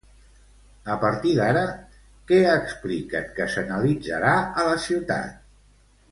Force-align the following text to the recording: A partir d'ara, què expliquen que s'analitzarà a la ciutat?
A 0.93 0.95
partir 1.03 1.33
d'ara, 1.39 1.59
què 2.31 2.39
expliquen 2.55 3.27
que 3.39 3.47
s'analitzarà 3.57 4.33
a 4.63 4.69
la 4.73 4.77
ciutat? 4.91 5.37